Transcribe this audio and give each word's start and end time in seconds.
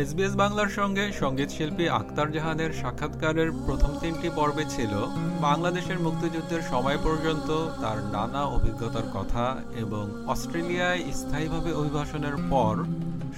SBS 0.00 0.34
বাংলার 0.34 0.70
সঙ্গে 0.70 1.04
সংগীত 1.12 1.50
শিল্পী 1.50 1.84
আক্তার 1.88 2.28
জাহানের 2.32 2.72
সাক্ষাৎকারের 2.72 3.50
প্রথম 3.66 3.92
তিনটি 4.00 4.28
পর্বে 4.36 4.64
ছিল 4.68 4.92
বাংলাদেশের 5.40 5.98
মুক্তিযুদ্ধের 5.98 6.62
সময় 6.62 6.98
পর্যন্ত 7.04 7.48
তার 7.80 7.98
নানা 8.12 8.42
অভিজ্ঞতার 8.56 9.06
কথা 9.14 9.44
এবং 9.74 10.04
অস্ট্রেলিয়ায় 10.26 11.02
স্থায়ীভাবে 11.12 11.70
অভিবাসনের 11.72 12.36
পর 12.50 12.74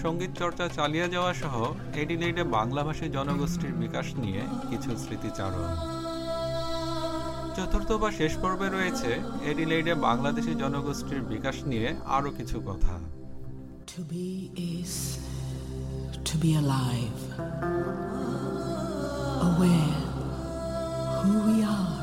সংগীত 0.02 0.33
চর্চা 0.38 0.66
চালিয়ে 0.68 1.06
যাওয়া 1.08 1.33
সহ 1.34 1.55
এডিলেইডে 1.94 2.44
বাংলাভাষী 2.44 3.06
জনগোষ্ঠীর 3.08 3.74
বিকাশ 3.74 4.06
নিয়ে 4.14 4.42
কিছু 4.70 4.90
স্মৃতিচারণ। 4.96 5.70
চতুর্থ 7.56 7.90
বা 7.92 8.08
শেষ 8.10 8.33
পর্বে 8.42 8.68
রয়েছে 8.68 9.10
এডিলেইডে 9.50 9.94
বাংলাদেশি 10.08 10.52
জনগোষ্ঠীর 10.55 11.22
বিকাশ 11.22 11.56
নিয়ে 11.64 11.88
আরও 12.06 12.30
কিছু 12.30 12.56
কথা। 12.66 12.94
To 16.28 16.34
be 16.44 16.50
alive, 16.62 17.20
aware 19.48 19.98
who 21.18 21.32
we 21.48 21.56
are, 21.77 21.96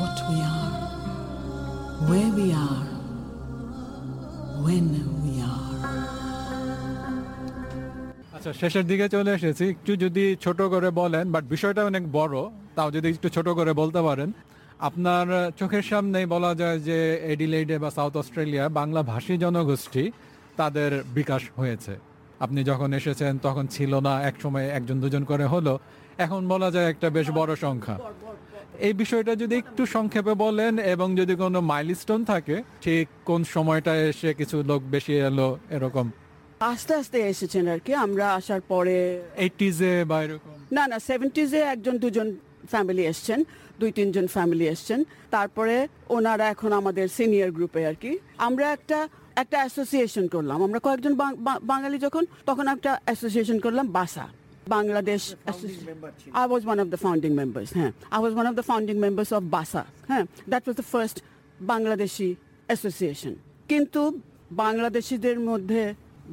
what 0.00 0.16
we 0.28 0.38
are, 0.56 0.74
where 2.08 2.32
we 2.40 2.48
are, 2.66 2.84
when 4.66 4.86
we 5.24 5.34
are. 5.52 5.70
আচ্ছা 8.36 8.52
শেষের 8.60 8.84
দিকে 8.90 9.06
চলে 9.14 9.30
এসেছি। 9.38 9.64
একটু 9.74 9.92
যদি 10.04 10.24
ছোট 10.44 10.58
করে 10.72 10.88
বলেন 11.00 11.24
বাট 11.34 11.44
বিষয়টা 11.54 11.82
অনেক 11.90 12.04
বড় 12.18 12.36
তাও 12.76 12.88
যদি 12.96 13.06
একটু 13.14 13.28
ছোট 13.36 13.46
করে 13.58 13.72
বলতে 13.82 14.00
পারেন। 14.08 14.30
আপনার 14.88 15.26
চোখের 15.60 15.84
সামনেই 15.90 16.26
বলা 16.34 16.52
যায় 16.60 16.78
যে 16.88 16.98
এডিলেইডে 17.32 17.76
বা 17.82 17.90
সাউথ 17.96 18.14
অস্ট্রেলিয়া 18.20 18.64
বাংলা 18.78 19.00
ভাষী 19.12 19.34
জনগোষ্ঠী 19.44 20.04
তাদের 20.60 20.90
বিকাশ 21.16 21.42
হয়েছে। 21.60 21.94
আপনি 22.44 22.60
যখন 22.70 22.90
এসেছেন 23.00 23.32
তখন 23.46 23.64
ছিল 23.66 23.92
না 24.06 24.12
এক 24.30 24.36
সময় 24.42 24.66
একজন 24.78 24.96
দুজন 25.00 25.22
করে 25.30 25.46
হলো। 25.54 25.74
এখন 26.24 26.40
বলা 26.52 26.68
যায় 26.74 26.88
একটা 26.92 27.08
বেশ 27.16 27.28
বড় 27.30 27.52
সংখ্যা। 27.56 27.96
এই 28.86 28.94
বিষয়টা 29.02 29.32
যদি 29.42 29.54
একটু 29.62 29.82
সংক্ষেপে 29.86 30.34
বলেন 30.44 30.72
এবং 30.94 31.08
যদি 31.20 31.34
কোনো 31.34 31.58
মাইলস্টোন 31.70 32.20
থাকে 32.24 32.56
ঠিক 32.84 33.04
কোন 33.24 33.40
সময়টা 33.56 33.92
এসে 34.10 34.30
কিছু 34.40 34.56
লোক 34.70 34.80
বেশি 34.94 35.14
এলো 35.28 35.48
এরকম? 35.70 36.06
আস্তে 36.72 36.92
আস্তে 36.94 37.18
এসেছেন 37.32 37.64
আর 37.68 37.80
কি 37.86 37.92
আমরা 38.06 38.26
আসার 38.38 38.62
পরে 38.68 38.96
এইটিজে 39.36 39.94
বা 40.10 40.18
এরকম? 40.22 40.54
না 40.76 40.82
না 40.90 40.96
সেভেন্টিজে 41.08 41.60
একজন 41.74 41.94
দুজন 41.98 42.28
ফ্যামিলি 42.70 43.02
এসছেন 43.12 43.38
দুই 43.80 43.90
তিনজন 43.98 44.26
ফ্যামিলি 44.26 44.64
এসছেন। 44.74 45.00
তারপরে 45.30 45.76
ওনারা 46.16 46.44
এখন 46.54 46.70
আমাদের 46.80 47.06
সিনিয়র 47.16 47.50
গ্রুপে 47.52 47.82
আর 47.90 47.96
কি। 48.02 48.12
আমরা 48.38 48.66
একটা 48.72 48.98
একটা 49.40 49.56
অ্যাসোসিয়েশন 49.62 50.24
করলাম। 50.34 50.58
আমরা 50.66 50.80
কয়েকজন 50.86 51.12
বাঙালি 51.72 51.96
যখন 52.06 52.24
তখন 52.48 52.66
একটা 52.74 52.90
অ্যাসোসিয়েশন 53.06 53.58
করলাম 53.64 53.86
BASA. 53.98 54.26
Bangladesh 54.76 55.22
I 56.40 56.44
was 56.50 56.62
one 56.66 56.78
of 56.82 56.88
the 56.94 56.98
founding 57.04 57.30
members 57.40 57.70
হ্যাঁ। 57.78 57.92
I 58.14 58.18
was 58.22 58.32
one 58.36 58.46
of 58.50 58.54
the 58.58 58.64
founding 58.70 58.96
members 59.04 59.30
of 59.38 59.42
BASA 59.56 59.82
হ্যাঁ। 60.10 60.24
That 60.50 60.62
was 60.66 60.76
the 60.80 60.86
first 60.92 61.16
Bangladeshi 61.72 62.28
association 62.68 63.34
কিন্তু 63.70 64.02
বাংলাদেশিদের 64.62 65.36
মধ্যে 65.48 65.82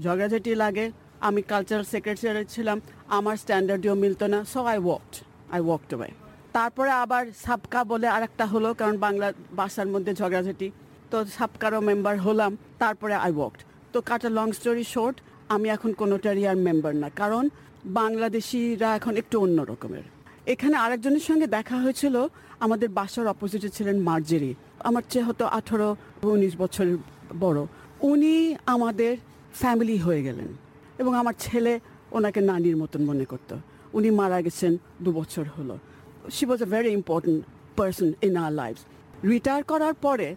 ঝগড়াঝাটি 0.03 0.51
লাগে। 0.63 0.85
আমি 1.27 1.41
কালচারাল 1.51 1.85
সেক্রেটারি 1.93 2.43
ছিলাম 2.55 2.77
আমার 3.17 3.35
স্ট্যান্ডার্ডও 3.43 3.95
মিলতো 4.03 4.25
না 4.33 4.39
so 4.51 4.59
I 4.73 4.77
walked 4.85 5.13
I 5.55 5.61
walked 5.67 5.91
away 5.97 6.09
তারপরে 6.57 6.91
আবার 7.03 7.23
সাবকা 7.45 7.79
বলে 7.91 8.07
আরেকটা 8.15 8.45
হলো 8.53 8.69
কারণ 8.79 8.95
বাংলা 9.05 9.27
বাসার 9.59 9.87
মধ্যে 9.93 10.11
ঝগড়াঝাটি। 10.19 10.67
তো 11.11 11.17
সাবকারও 11.37 11.81
মেম্বার 11.89 12.15
হলাম, 12.25 12.51
তারপরে 12.81 13.15
আই 13.25 13.31
ওয়াকড 13.37 13.59
তো 13.93 13.97
কাটা 14.09 14.29
লং 14.37 14.47
স্টোরি 14.59 14.85
শর্ট 14.93 15.15
আমি 15.53 15.67
এখন 15.75 15.91
কোনোটারই 16.01 16.43
আর 16.51 16.57
মেম্বার 16.67 16.93
না, 17.01 17.07
কারণ 17.21 17.43
বাংলাদেশিরা 17.99 18.89
এখন 18.99 19.13
একটু 19.21 19.35
অন্য 19.45 19.59
রকমের। 19.71 20.05
এখানে 20.53 20.75
আরেকজনের 20.85 21.23
সঙ্গে 21.29 21.47
দেখা 21.57 21.75
হয়েছিল, 21.83 22.15
আমাদের 22.65 22.89
বাসার 22.99 23.27
অপোজিটে 23.33 23.69
ছিলেন 23.75 23.97
মার্জেরি। 24.07 24.51
আমার 24.89 25.03
চেয়ে 25.11 25.25
হয়তো 25.27 25.45
আঠারো, 25.57 25.89
উনিশ 26.35 26.53
বছরের 26.61 26.97
বড়। 27.43 27.59
উনি 28.11 28.33
আমাদের 28.73 29.13
ফ্যামিলি 29.61 29.97
হয়ে 30.05 30.21
গেলেন 30.27 30.49
এবং 31.01 31.11
আমার 31.21 31.35
ছেলে 31.45 31.73
ওনাকে 32.17 32.39
নানির 32.49 32.77
মতন 32.81 33.01
মনে 33.09 33.25
করতো। 33.31 33.55
উনি 33.97 34.09
মারা 34.19 34.39
গেছেন 34.45 34.73
দু 35.03 35.09
বছর 35.19 35.45
হলো। 35.55 35.75
She 36.35 36.43
was 36.49 36.61
a 36.67 36.69
very 36.75 36.91
important 36.99 37.39
person 37.77 38.09
in 38.27 38.35
her 38.43 38.51
life 38.61 38.77
retire 39.31 39.63
করার 39.71 39.95
পরে 40.05 40.27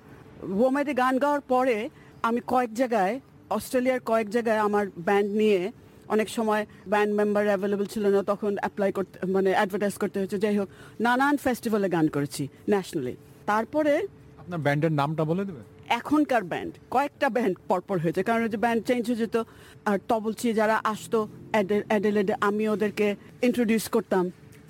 ওমেডে 0.42 0.92
গান 1.02 1.14
গাওয়ার 1.22 1.42
পরে 1.52 1.76
আমি 2.28 2.40
কয়েক 2.52 2.70
জায়গায় 2.80 3.14
অস্ট্রেলিয়ার 3.56 4.00
কয়েক 4.10 4.28
জায়গায় 4.34 4.60
আমার 4.66 4.84
ব্যান্ড 5.08 5.30
নিয়ে 5.40 5.60
অনেক 6.14 6.28
সময় 6.36 6.62
ব্যান্ড 6.92 7.12
মেম্বার 7.18 7.44
অ্যাভেলেবল 7.50 7.86
ছিল 7.92 8.04
না 8.14 8.20
তখন 8.32 8.52
অ্যাপ্লাই 8.62 8.90
করতে 8.96 9.16
মানে 9.36 9.50
অ্যাডভার্টাইজ 9.58 9.94
করতে 10.02 10.16
হয়েছে। 10.20 10.36
যাই 10.44 10.54
হোক 10.58 10.68
নানান 11.04 11.36
ফেস্টিভ্যালে 11.44 11.88
গান 11.96 12.06
করেছি 12.14 12.42
ন্যাশনালি 12.72 13.14
তারপরে 13.50 13.92
আপনার 14.40 14.60
ব্যান্ডের 14.66 14.92
নামটা 15.00 15.22
বলে 15.30 15.42
দেবেন? 15.48 15.64
এখনকার 15.98 16.42
ব্যান্ড 16.52 16.72
কয়েকটা 16.94 17.28
ব্যান্ড 17.36 17.54
পরপর 17.70 17.96
হয়েছে। 18.04 18.20
কারণ 18.28 18.42
ওই 18.46 18.50
যে 18.54 18.58
ব্যান্ড 18.64 18.80
চেঞ্জ 18.88 19.02
হয়ে 19.08 19.20
যেত 19.22 19.36
আর 19.90 19.96
তবলচি 20.10 20.48
যারা 20.60 20.76
আসতো 20.92 21.18
অ্যাডেলেডে 21.90 22.34
আমি 22.48 22.64
ওদেরকে 22.74 23.06
ইন্ট্রোডিউস 23.46 23.84
করতাম। 23.94 24.24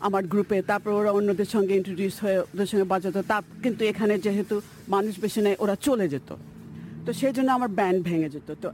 আমার 0.06 0.22
গ্রুপে, 0.32 0.58
তারপর 0.70 0.90
ওরা 1.00 1.10
অন্যদের 1.18 1.48
সঙ্গে 1.54 1.72
ইন্ট্রোডিউস 1.80 2.16
হয়ে 2.24 2.38
ওদের 2.52 2.68
সঙ্গে 2.70 2.86
বাজাতো। 2.92 3.20
তা 3.30 3.36
কিন্তু 3.64 3.82
এখানে 3.90 4.14
যেহেতু 4.26 4.56
মানুষ 4.94 5.14
বেশি 5.24 5.40
নেই, 5.46 5.54
ওরা 5.64 5.74
চলে 5.86 6.06
যেত। 6.12 6.30
তো 7.04 7.10
সেই 7.20 7.32
জন্য 7.36 7.48
আমার 7.58 7.70
ব্যান্ড 7.78 8.00
ভেঙে 8.08 8.28
যেত। 8.34 8.48
তো 8.62 8.68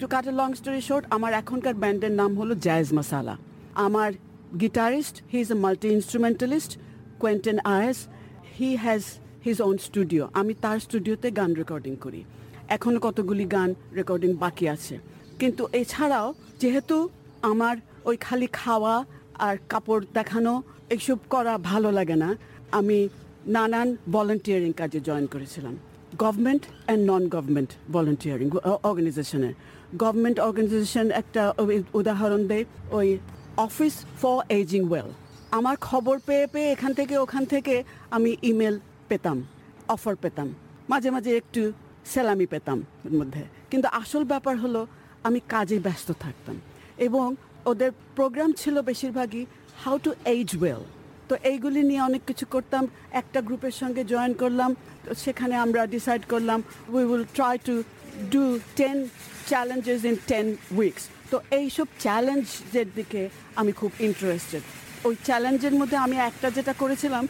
to 0.00 0.06
cut 0.14 0.24
a 0.30 0.34
long 0.40 0.48
story 0.60 0.82
short 0.88 1.04
আমার 1.16 1.32
এখনকার 1.42 1.74
ব্যান্ডের 1.82 2.12
নাম 2.20 2.30
হলো 2.40 2.52
জ্যাজ 2.66 2.86
মাসালা 2.98 3.34
আমার 3.86 4.10
guitarist 4.62 5.16
he 5.32 5.38
is 5.44 5.50
a 5.56 5.58
multi 5.64 5.88
instrumentalist 5.96 6.72
Quentin 7.22 7.58
Ayres 7.76 7.98
he 8.58 8.70
has 8.84 9.02
his 9.46 9.58
own 9.68 9.76
studio 9.88 10.22
আমি 10.40 10.52
তার 10.64 10.78
স্টুডিওতে 10.86 11.28
গান 11.38 11.50
রেকর্ডিং 11.60 11.94
করি। 12.04 12.20
এখনও 12.76 13.00
কতগুলি 13.06 13.46
গান 13.56 13.70
রেকর্ডিং 13.98 14.30
বাকি 14.44 14.66
আছে। 14.74 14.94
কিন্তু 15.40 15.62
এছাড়াও, 15.80 16.28
যেহেতু 16.62 16.96
আমার 17.52 17.74
ওই 18.08 18.16
খালি 18.26 18.48
খাওয়া 18.60 18.94
আর 19.38 19.56
কাপড় 19.68 20.04
দেখানো 20.14 20.62
এইসব 20.90 21.18
করা 21.30 21.58
ভালো 21.58 21.88
লাগে 21.92 22.16
না। 22.16 22.36
আমি 22.72 23.08
নানান 23.46 23.96
ভলেন্টিয়ারিং 24.12 24.72
কাজে 24.72 25.00
জয়েন 25.00 25.26
করেছিলাম। 25.26 25.76
Government 26.18 26.62
and 26.86 27.10
non 27.10 27.28
government 27.28 27.70
volunteering 27.92 28.48
অর্গানাইজেশনের 28.88 29.54
গভর্নমেন্ট 29.98 30.40
অর্গানাইজেশন 30.40 31.10
একটা 31.10 31.42
উদাহরণ 31.94 32.46
দেয় 32.46 32.64
ওই 32.90 33.18
অফিস 33.56 33.94
ফর 34.22 34.38
এজিং 34.48 34.82
ওয়েল 34.90 35.10
আমার 35.50 35.76
খবর 35.80 36.18
পেয়ে 36.26 36.46
পেয়ে 36.46 36.68
এখান 36.72 36.92
থেকে, 36.98 37.14
ওখান 37.24 37.44
থেকে 37.44 37.74
আমি 38.10 38.36
ইমেল 38.42 38.78
পেতাম 39.08 39.42
অফার 39.88 40.16
পেতাম। 40.16 40.54
মাঝে 40.88 41.10
মাঝে 41.10 41.36
একটু 41.36 41.72
সেলামি 42.04 42.46
পেতাম 42.46 42.82
মধ্যে। 43.12 43.42
কিন্তু 43.70 43.88
আসল 43.92 44.24
ব্যাপার 44.24 44.56
হলো, 44.56 44.86
আমি 45.22 45.40
কাজে 45.48 45.78
ব্যস্ত 45.78 46.12
থাকতাম। 46.20 46.56
এবং 46.98 47.34
ওদের 47.70 47.90
প্রোগ্রাম 48.16 48.50
ছিল 48.60 48.76
বেশিরভাগই 48.90 49.44
হাউ 49.84 49.96
টু 50.06 50.10
এইজ 50.34 50.48
ওয়েল 50.60 50.82
তো 51.28 51.34
এইগুলি 51.50 51.80
নিয়ে 51.90 52.02
অনেক 52.08 52.22
কিছু 52.28 52.44
করতাম। 52.54 52.84
একটা 53.20 53.38
গ্রুপের 53.48 53.74
সঙ্গে 53.80 54.02
জয়েন 54.12 54.32
করলাম, 54.42 54.70
তো 55.04 55.10
সেখানে 55.24 55.54
আমরা 55.64 55.80
ডিসাইড 55.94 56.22
করলাম 56.32 56.58
we 56.94 57.02
will 57.10 57.26
try 57.36 57.54
to 57.68 57.74
do 58.34 58.44
ten 58.78 58.96
challenges 59.50 60.00
in 60.10 60.16
ten 60.30 60.46
weeks 60.78 61.04
তো 61.32 61.36
এইসব 61.58 61.86
চ্যালেঞ্জের 62.04 62.88
দিকে 62.98 63.22
আমি 63.60 63.72
খুব 63.80 63.90
ইন্টারেস্টেড 64.08 64.62
ওই 65.06 65.14
চ্যালেঞ্জের 65.26 65.74
মধ্যে 65.80 65.96
আমি 66.06 66.16
একটা 66.28 66.48
যেটা 66.56 66.72
করেছিলাম 66.82 67.24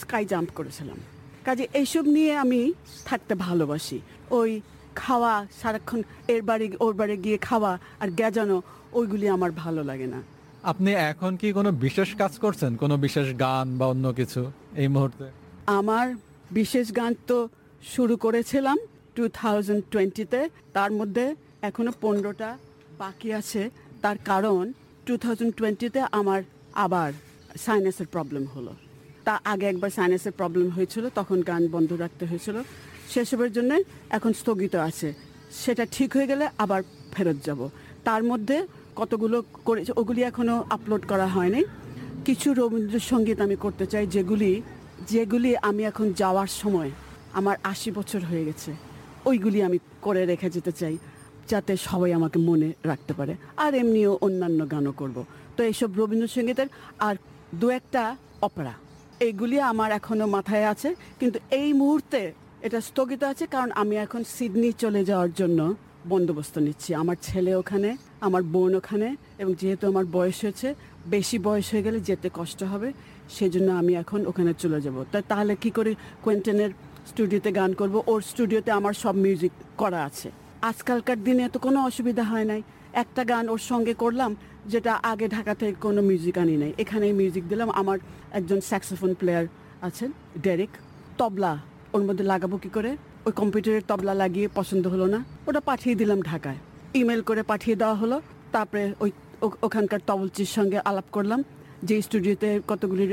স্কাই 0.00 0.24
জাম্প 0.32 0.50
করেছিলাম। 0.58 0.98
কাজে 1.46 1.64
এইসব 1.80 2.04
নিয়ে 2.16 2.32
আমি 2.44 2.60
থাকতে 3.08 3.32
ভালোবাসি। 3.46 3.98
ওই 4.40 4.50
খাওয়া 4.94 5.46
সারাক্ষণ 5.62 6.02
এর 6.28 6.42
বাড়ি 6.42 6.76
ওর 6.80 6.94
বাড়ি 6.94 7.16
গিয়ে 7.16 7.38
খাওয়া 7.38 7.78
আর 8.00 8.08
গেজানো 8.10 8.62
ওইগুলি 8.92 9.28
আমার 9.28 9.50
ভালো 9.52 9.84
লাগে 9.84 10.06
না। 10.06 10.22
আপনি 10.62 10.90
এখন 10.92 11.36
কি 11.36 11.52
কোনো 11.52 11.72
বিশেষ 11.72 12.14
কাজ 12.14 12.38
করছেন? 12.38 12.76
কোনো 12.76 12.96
বিশেষ 12.96 13.34
গান 13.34 13.78
বা 13.78 13.86
অন্য 13.86 14.12
কিছু 14.12 14.50
এই 14.74 14.88
মুহূর্তে? 14.88 15.26
আমার 15.66 16.14
বিশেষ 16.50 16.92
গান 16.92 17.14
তো 17.26 17.48
শুরু 17.82 18.16
করেছিলাম 18.16 18.78
টু 19.14 19.28
থাউজেন্ড 19.28 19.82
টোয়েন্টিতে। 19.90 20.48
তার 20.72 20.90
মধ্যে 20.92 21.34
এখনও 21.62 21.92
পনেরোটা 22.00 22.58
বাকি 22.98 23.32
আছে। 23.32 23.70
তার 24.02 24.18
কারণ 24.24 24.72
টু 25.06 25.16
থাউজেন্ড 25.16 25.54
টোয়েন্টিতে 25.54 26.00
আমার 26.12 26.42
আবার 26.74 27.12
সাইনাসের 27.56 28.06
প্রবলেম 28.06 28.46
হলো। 28.54 28.72
তা 29.28 29.34
আগে 29.52 29.66
একবার 29.72 29.90
সাইনাসের 29.96 30.34
প্রবলেম 30.40 30.68
হয়েছিল, 30.76 31.04
তখন 31.18 31.38
গান 31.50 31.62
বন্ধ 31.74 31.90
রাখতে 32.04 32.24
হয়েছিল। 32.30 32.56
সেসবের 33.12 33.50
জন্য 33.56 33.70
এখন 34.16 34.32
স্থগিত 34.40 34.74
আছে। 34.88 35.08
সেটা 35.62 35.84
ঠিক 35.94 36.10
হয়ে 36.16 36.30
গেলে 36.32 36.44
আবার 36.64 36.80
ফেরত 37.14 37.38
যাব। 37.46 37.60
তার 38.06 38.22
মধ্যে 38.30 38.56
কতগুলো 39.00 39.36
করেছে, 39.68 39.92
ওগুলি 40.00 40.20
এখনও 40.30 40.56
আপলোড 40.76 41.02
করা 41.10 41.26
হয়নি। 41.36 41.62
কিছু 42.26 42.48
রবীন্দ্রসঙ্গীত 42.60 43.38
আমি 43.46 43.56
করতে 43.64 43.84
চাই, 43.92 44.04
যেগুলি 44.14 44.52
যেগুলি 45.12 45.50
আমি 45.68 45.82
এখন 45.90 46.06
যাওয়ার 46.20 46.50
সময় 46.60 46.90
আমার 47.38 47.56
আশি 47.72 47.90
বছর 47.98 48.20
হয়ে 48.30 48.44
গেছে, 48.48 48.70
ওইগুলি 49.28 49.58
আমি 49.68 49.78
করে 50.06 50.22
রেখে 50.30 50.48
যেতে 50.56 50.72
চাই, 50.80 50.94
যাতে 51.50 51.72
সবাই 51.88 52.10
আমাকে 52.18 52.38
মনে 52.48 52.68
রাখতে 52.90 53.12
পারে। 53.18 53.32
আর 53.64 53.72
এমনিও 53.82 54.12
অন্যান্য 54.26 54.60
গানও 54.72 54.92
করব। 55.00 55.16
তো 55.56 55.60
এইসব 55.70 55.88
রবীন্দ্রসঙ্গীতের 56.00 56.68
আর 57.08 57.14
দু 57.60 57.66
একটা 57.78 58.02
অপেরা 58.48 58.74
এইগুলি 59.26 59.56
আমার 59.72 59.90
এখনও 59.98 60.26
মাথায় 60.36 60.66
আছে, 60.72 60.88
কিন্তু 61.20 61.38
এই 61.60 61.70
মুহূর্তে 61.80 62.20
এটা 62.66 62.78
স্থগিত 62.88 63.22
আছে, 63.32 63.44
কারণ 63.54 63.70
আমি 63.82 63.94
এখন 64.04 64.22
সিডনি 64.34 64.70
চলে 64.82 65.02
যাওয়ার 65.10 65.32
জন্য 65.40 65.60
বন্দোবস্ত 66.12 66.54
নিচ্ছি। 66.66 66.90
আমার 67.02 67.16
ছেলে 67.28 67.52
ওখানে, 67.62 67.90
আমার 68.26 68.42
বোন 68.54 68.72
ওখানে, 68.80 69.08
এবং 69.42 69.52
যেহেতু 69.60 69.84
আমার 69.92 70.06
বয়স 70.16 70.38
হয়েছে, 70.44 70.68
বেশি 71.14 71.36
বয়স 71.46 71.66
হয়ে 71.72 71.84
গেলে 71.86 71.98
যেতে 72.08 72.28
কষ্ট 72.38 72.60
হবে, 72.72 72.88
সেজন্য 73.36 73.68
আমি 73.80 73.92
এখন 74.02 74.20
ওখানে 74.30 74.52
চলে 74.62 74.78
যাব। 74.84 74.96
তা 75.12 75.18
তাহলে 75.30 75.52
কি 75.62 75.70
করে 75.78 75.92
কোয়েন্টেনের 76.24 76.70
স্টুডিওতে 77.10 77.50
গান 77.60 77.70
করব? 77.80 77.94
ওর 78.10 78.20
স্টুডিওতে 78.30 78.70
আমার 78.78 78.94
সব 79.02 79.14
মিউজিক 79.24 79.52
করা 79.82 80.00
আছে। 80.08 80.28
আজকালকার 80.70 81.18
দিনে 81.26 81.44
তো 81.54 81.58
কোনো 81.66 81.78
অসুবিধা 81.88 82.24
হয় 82.32 82.46
নাই। 82.52 82.60
একটা 83.02 83.22
গান 83.32 83.44
ওর 83.52 83.62
সঙ্গে 83.70 83.94
করলাম 84.02 84.30
যেটা 84.72 84.92
আগে 85.10 85.26
ঢাকা 85.36 85.52
থেকে 85.60 85.74
কোনো 85.84 86.00
মিউজিক 86.08 86.36
আনি 86.42 86.54
নাই। 86.62 86.72
এখানে 86.82 87.06
মিউজিক 87.20 87.44
দিলাম। 87.48 87.68
আমার 87.80 87.98
একজন 88.38 88.58
স্যাক্সোফোন 88.70 89.10
প্লেয়ার 89.20 89.44
আছেন 89.88 90.10
ডেরেক 90.44 90.72
তবলা, 91.18 91.52
ওর 91.94 92.02
মধ্যে 92.08 92.24
লাগাবো 92.32 92.56
কি 92.62 92.70
করে? 92.76 92.90
ওই 93.26 93.32
কম্পিউটারের 93.40 93.84
তবলা 93.88 94.14
লাগিয়ে 94.22 94.48
পছন্দ 94.54 94.84
হলো 94.94 95.06
না। 95.14 95.20
ওটা 95.48 95.60
পাঠিয়ে 95.60 95.94
দিলাম 96.00 96.20
ঢাকায়। 96.30 96.58
ইমেল 97.00 97.22
করে 97.28 97.42
পাঠিয়ে 97.42 97.76
দেওয়া 97.76 97.96
হলো। 98.02 98.16
তারপরে 98.52 98.82
ওই 99.00 99.10
ওখানকার 99.66 100.00
তবলচির 100.06 100.50
সঙ্গে 100.56 100.78
আলাপ 100.90 101.08
করলাম। 101.12 101.40
যে 101.88 101.96
স্টুডিওতে 102.06 102.48
কতগুলি 102.68 103.04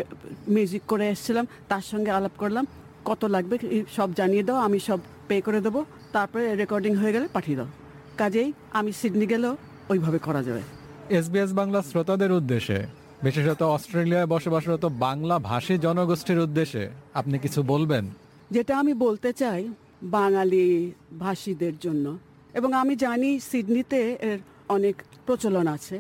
মিউজিক 0.56 0.84
করে 0.92 1.06
এসেছিলাম, 1.14 1.46
তার 1.70 1.84
সঙ্গে 1.92 2.12
আলাপ 2.18 2.32
করলাম। 2.38 2.66
কত 3.10 3.22
লাগবে 3.36 3.56
সব 3.96 4.10
জানিয়ে 4.14 4.44
দাও, 4.48 4.58
আমি 4.68 4.80
সব 4.88 5.00
পে 5.28 5.38
করে 5.48 5.60
দেবো। 5.66 5.80
তারপরে 6.16 6.44
রেকর্ডিং 6.62 6.94
হয়ে 7.02 7.14
গেলে 7.16 7.28
পাঠিয়ে 7.36 7.58
দাও। 7.58 7.70
কাজেই 8.18 8.50
আমি 8.80 8.92
সিডনি 9.00 9.26
গেলেও 9.34 9.54
ওইভাবে 9.90 10.20
করা 10.28 10.42
যাবে। 10.48 10.62
এসবিএস 11.10 11.52
বাংলা 11.54 11.82
শ্রোতাদের 11.82 12.32
উদ্দেশ্যে, 12.32 12.80
বিশেষত 13.24 13.62
অস্ট্রেলিয়ায় 13.62 14.26
বসবাসরত 14.26 14.86
বাংলা 14.86 15.40
ভাষী 15.40 15.78
জনগোষ্ঠীর 15.78 16.40
উদ্দেশ্যে, 16.40 16.90
আপনি 17.14 17.36
কিছু 17.40 17.60
বলবেন? 17.64 18.04
যেটা 18.52 18.74
আমি 18.78 18.94
বলতে 18.94 19.34
চাই 19.34 19.62
বাঙালি 20.04 20.92
ভাষীদের 21.20 21.76
জন্য, 21.78 22.18
এবং 22.54 22.74
আমি 22.74 22.96
জানি 22.96 23.40
সিডনিতে 23.40 24.02
এর 24.30 24.40
অনেক 24.70 24.96
প্রচলন 25.26 25.68
আছে। 25.68 25.98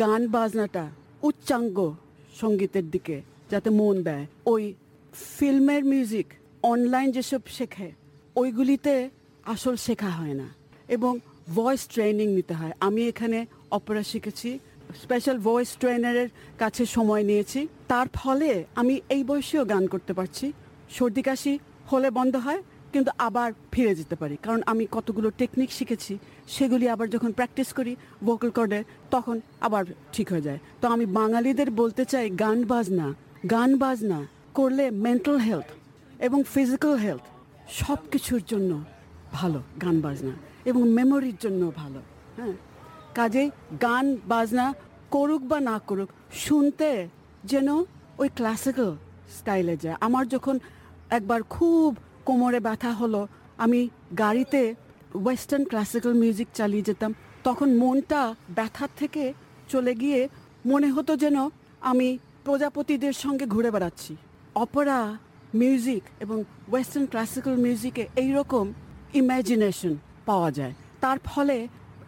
গান 0.00 0.22
বাজনাটা 0.26 0.84
উচ্চাঙ্গ 1.22 1.94
সঙ্গীতের 2.40 2.90
দিকে 2.90 3.22
যাতে 3.50 3.70
মন 3.70 4.02
দেয়। 4.02 4.26
ওই 4.46 4.62
ফিল্মের 5.36 5.84
মিউজিক 5.84 6.26
অনলাইন 6.62 7.08
যেসব 7.12 7.42
শেখে, 7.56 7.88
ওইগুলিতে 8.36 8.94
আসল 9.44 9.76
শেখা 9.76 10.10
হয় 10.18 10.34
না, 10.34 10.48
এবং 10.88 11.12
ভয়েস 11.56 11.82
ট্রেনিং 11.88 12.28
নিতে 12.34 12.54
হয়। 12.54 12.72
আমি 12.80 13.02
এখানে 13.08 13.46
অপেরা 13.70 14.02
শিখেছি। 14.02 14.58
স্পেশাল 15.02 15.38
ভয়েস 15.38 15.70
ট্রেনারের 15.80 16.28
কাছে 16.58 16.86
সময় 16.86 17.24
নিয়েছি। 17.24 17.60
তার 17.88 18.06
ফলে 18.14 18.64
আমি 18.74 19.00
এই 19.14 19.24
বয়সেও 19.24 19.64
গান 19.64 19.86
করতে 19.86 20.12
পারছি। 20.18 20.46
সর্দি 20.96 21.22
কাশি 21.22 21.58
হলে 21.90 22.10
বন্ধ 22.10 22.36
হয়, 22.36 22.62
কিন্তু 22.92 23.10
আবার 23.18 23.52
ফিরে 23.72 23.94
যেতে 23.94 24.16
পারি। 24.16 24.36
কারণ 24.42 24.60
আমি 24.66 24.86
কতগুলো 24.90 25.30
টেকনিক 25.30 25.70
শিখেছি, 25.72 26.18
সেগুলি 26.48 26.88
আবার 26.88 27.08
যখন 27.08 27.30
প্র্যাকটিস 27.32 27.68
করি 27.72 27.96
ভোকাল 28.24 28.50
কর্ডে 28.50 28.80
তখন 29.10 29.40
আবার 29.60 29.84
ঠিক 30.12 30.26
হয়ে 30.32 30.40
যায়। 30.40 30.58
তো 30.80 30.88
আমি 30.88 31.06
বাঙালিদের 31.06 31.70
বলতে 31.70 32.04
চাই, 32.04 32.30
গান 32.30 32.58
বাজনা 32.64 33.14
গান 33.50 33.70
বাজনা 33.76 34.18
করলে 34.54 34.90
মেন্টাল 34.90 35.38
হেলথ 35.38 35.68
এবং 36.26 36.38
ফিজিক্যাল 36.54 36.96
হেলথ 36.96 37.24
সব 37.80 37.98
কিছুর 38.12 38.42
জন্য 38.46 38.84
ভালো 39.32 39.62
গান 39.82 40.00
বাজনা 40.00 40.34
এবং 40.64 40.82
মেমোরির 40.88 41.36
জন্য 41.40 41.72
ভালো। 41.76 42.00
হ্যাঁ? 42.36 42.54
কাজেই 43.18 43.48
গান, 43.84 44.06
বাজনা 44.32 44.66
করুক 45.14 45.42
বা 45.50 45.58
না 45.70 45.76
করুক, 45.88 46.08
শুনতে 46.44 46.90
যেন 47.50 47.68
ওই 48.20 48.28
ক্লাসিক্যাল 48.38 48.90
স্টাইলে 49.36 49.74
যায়। 49.82 49.96
আমার 50.06 50.24
যখন 50.34 50.56
একবার 51.16 51.40
খুব 51.54 51.88
কোমরে 52.26 52.60
ব্যথা 52.66 52.90
হলো, 53.00 53.20
আমি 53.64 53.80
গাড়িতে 54.22 54.62
ওয়েস্টার্ন 55.24 55.64
ক্লাসিক্যাল 55.70 56.14
মিউজিক 56.22 56.48
চালিয়ে 56.58 56.86
যেতাম, 56.88 57.10
তখন 57.46 57.68
মনটা 57.82 58.22
ব্যথার 58.56 58.90
থেকে 59.00 59.24
চলে 59.72 59.92
গিয়ে 60.02 60.20
মনে 60.70 60.88
হতো 60.96 61.12
যেন 61.22 61.36
আমি 61.90 62.08
প্রজাপতিদের 62.46 63.14
সঙ্গে 63.24 63.44
ঘুরে 63.54 63.70
বেড়াচ্ছি। 63.74 64.12
অপেরা 64.64 64.98
মিউজিক 65.60 66.02
এবং 66.24 66.38
ওয়েস্টার্ন 66.72 67.06
ক্লাসিক্যাল 67.12 67.56
মিউজিকে 67.64 68.04
এইরকম 68.22 68.64
ইম্যাজিনেশন 69.20 69.92
পাওয়া 70.28 70.50
যায়। 70.58 70.74
তার 71.02 71.18
ফলে 71.30 71.56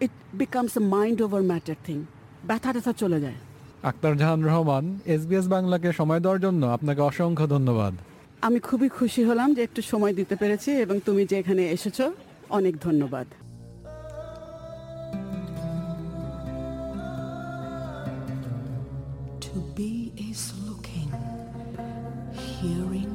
it 0.00 0.14
becomes 0.40 0.74
a 0.80 0.82
mind 0.96 1.18
over 1.26 1.42
matter 1.50 1.78
thing 1.86 1.98
ব্যথা 2.48 2.70
ট্যাথা 2.72 2.92
চলে 3.02 3.18
যায়। 3.24 3.38
আক্তার 3.90 4.14
জাহান 4.20 4.40
রহমান 4.48 4.84
এসবিএস 5.14 5.46
বাংলাকে 5.54 5.88
সময় 6.00 6.20
দেওয়ার 6.24 6.40
জন্য 6.46 6.62
আপনাকে 6.76 7.00
অসংখ্য 7.10 7.46
ধন্যবাদ। 7.54 7.94
আমি 8.46 8.58
খুবই 8.68 8.88
খুশি 8.98 9.22
হলাম 9.28 9.48
যে 9.56 9.62
একটু 9.68 9.80
সময় 9.82 10.14
দিতে 10.18 10.34
পেরেছি 10.40 10.70
এবং 10.84 10.96
তুমি 11.06 11.22
যে 11.30 11.36
এখানে 11.42 11.62
এসেছ 11.76 11.98
অনেক 12.58 12.74
ধন্যবাদ। 12.86 13.26
To 19.46 19.56
be 19.76 19.92
is 20.30 20.42
looking, 20.66 21.10
hearing, 22.46 23.12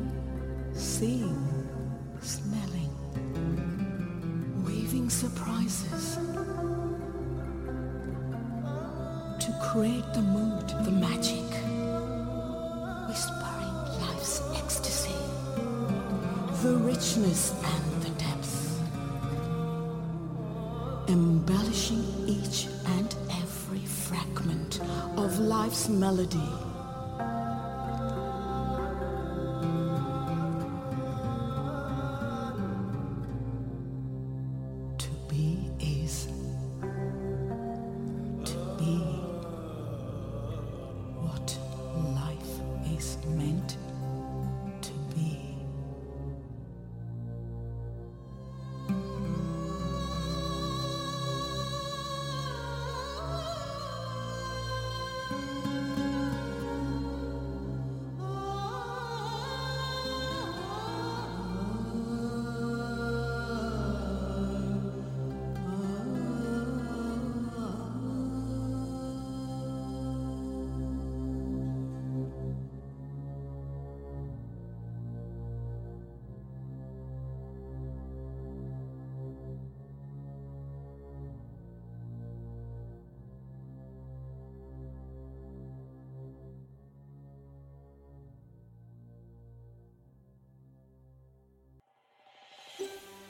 create 9.74 10.14
the 10.14 10.22
mood, 10.22 10.70
the 10.86 10.92
magic, 10.92 11.50
whispering 13.08 13.74
life's 14.02 14.40
ecstasy, 14.56 15.16
the 16.62 16.78
richness 16.78 17.56
and 17.74 18.04
the 18.04 18.10
depth, 18.20 18.80
embellishing 21.10 22.04
each 22.28 22.68
and 22.98 23.16
every 23.32 23.84
fragment 23.84 24.80
of 25.18 25.40
life's 25.40 25.90
melody. 25.90 26.73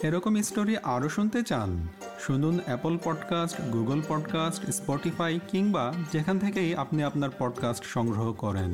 এরকম 0.03 0.43
স্টোরি 0.43 0.75
আরও 0.77 1.09
শুনতে 1.09 1.43
চান 1.43 1.71
শুনুন 2.21 2.57
Apple 2.65 2.95
podcast 3.05 3.57
Google 3.61 4.00
podcast 4.09 4.62
Spotify 4.71 5.41
কিংবা 5.49 5.85
যেখান 6.12 6.38
থেকেই 6.38 6.71
আপনি 6.75 7.00
আপনার 7.03 7.31
পডকাস্ট 7.38 7.85
সংগ্রহ 7.85 8.33
করেন 8.33 8.73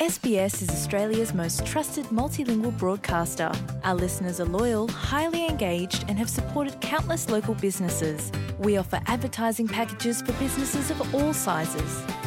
SBS 0.00 0.60
is 0.60 0.68
Australia's 0.68 1.32
most 1.32 1.64
trusted 1.64 2.04
multilingual 2.10 2.76
broadcaster. 2.78 3.50
Our 3.84 3.94
listeners 3.94 4.38
are 4.38 4.44
loyal, 4.44 4.86
highly 4.88 5.46
engaged, 5.46 6.04
and 6.08 6.18
have 6.18 6.28
supported 6.28 6.78
countless 6.82 7.30
local 7.30 7.54
businesses. 7.54 8.20
We 8.58 8.76
offer 8.76 9.00
advertising 9.06 9.68
packages 9.68 10.20
for 10.20 10.32
businesses 10.34 10.90
of 10.90 11.14
all 11.14 11.32
sizes. 11.32 11.92